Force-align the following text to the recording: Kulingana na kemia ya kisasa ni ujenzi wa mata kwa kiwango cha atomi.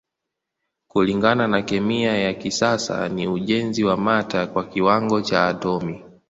Kulingana 0.87 1.47
na 1.47 1.61
kemia 1.61 2.17
ya 2.17 2.33
kisasa 2.33 3.09
ni 3.09 3.27
ujenzi 3.27 3.83
wa 3.83 3.97
mata 3.97 4.47
kwa 4.47 4.63
kiwango 4.67 5.21
cha 5.21 5.47
atomi. 5.47 6.03